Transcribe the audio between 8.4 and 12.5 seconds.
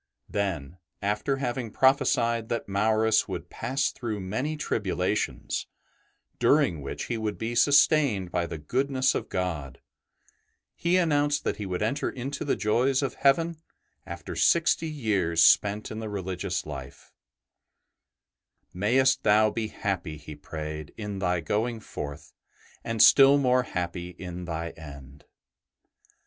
the goodness of God, he announced that he would enter into